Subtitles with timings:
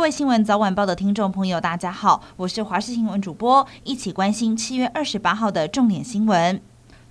[0.00, 6.58] 各位新闻早晚报的听众朋友，大家好，我是华视新闻主播，一起关心七月二十八号的重点新闻。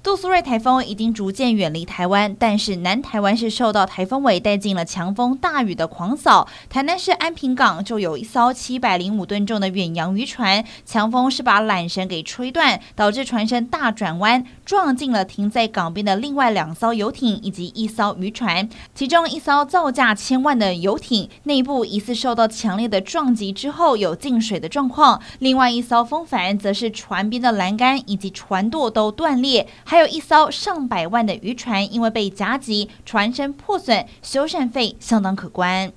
[0.01, 6.47] 杜苏芮台风已经逐渐远离台湾，但是南台湾是受到台风尾带进了强风大雨的狂扫。
[6.69, 18.69] 台南市安平港就有一艘七百零五吨重的远洋渔船，强风是把缆绳给吹断，导致船身大转弯，撞进了停在港边的另外两艘游艇以及一艘渔船。
[18.95, 29.67] 其中一艘造价千万的游艇内部疑似受到强烈的撞击之后有进水的状况，另外一艘风帆则是船边的栏杆以及船舵都断裂。
[29.89, 35.91] 还有一艘上百万的渔船，因为被夹击，船身破损，修缮费相当可观。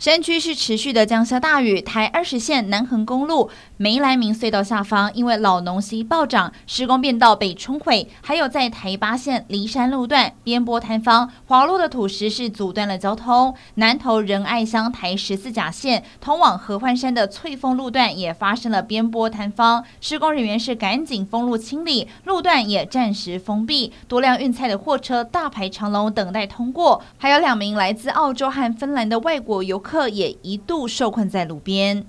[0.00, 13.54] 山区是持续的降下大雨，台二十线南横公路梅兰明隧道下方，因为老农溪暴涨，施工便道被冲毁；还有在台八线梨山路段边坡坍方，滑落的土石是阻断了交通。
[13.74, 29.89] 南投仁爱乡台十四甲线通往合欢山的翠峰路段也发生了边坡坍方，施工人员是赶紧封路清理，路段也暂时封闭，多辆运菜的货车大排长龙等待通过，还有两名来自澳洲和芬兰的外国游客。
[29.90, 32.06] 客也一度受困在路边，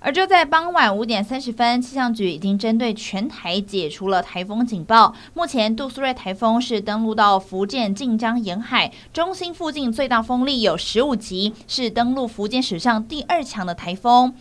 [0.00, 5.14] 而就在傍晚五点三十分，气象局已经针对全台解除了台风警报。
[5.32, 14.34] 目前杜苏芮台风是登陆到福建晋江沿海，中心附近最大风力有十五级，是登陆福建史上第二强的台风。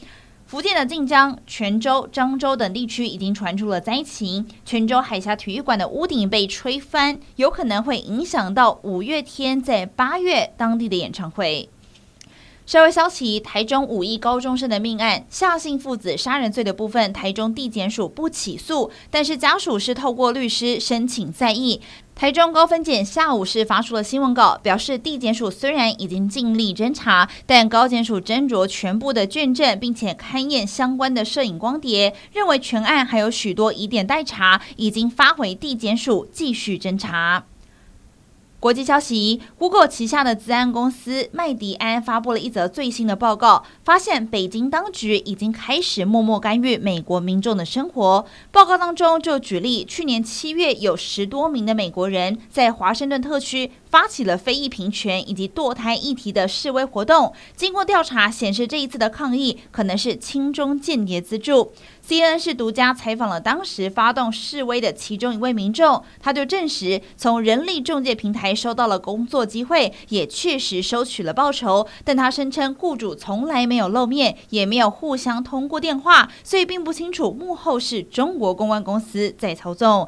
[0.47, 11.69] 福建的晋江、泉州、漳州等地区已经传出了灾情，泉州海峡体育馆的屋顶被吹翻，有可能会影响到五月天在八月当地的演唱会。
[12.71, 21.81] 社会消息：台中五亿高中生的命案，夏姓父子杀人罪的部分，台中地检署不起诉，但是家属是透过律师申请再议。
[22.15, 37.43] 台中高分检下午是发出了新闻稿，表示地检署虽然已经尽力侦查，但高检署斟酌全部的卷证，并且勘验相关的摄影光碟，认为全案还有许多疑点待查，已经发回地检署继续侦查。
[38.61, 48.23] 国际消息：Google 旗下的资安公司麦迪安发布了一则最新的报告，发现北京当局已经开始默默干预美国民众的生活。
[48.51, 57.31] 报告当中就举例，去年七月有十多名的美国人在华盛顿特区发起了非裔平权以及堕胎议题的示威活动。
[57.55, 61.73] 经过调查显示，这一次的抗议可能是亲中间谍资助。
[62.01, 80.07] C N 是独家采访了当时发动示威的其中一位民众，他就证实从人力中介平台收到了工作机会，也确实收取了报酬，但他声称雇主从来没有露面，也没有互相通过电话，所以并不清楚幕后是中国公关公司在操纵。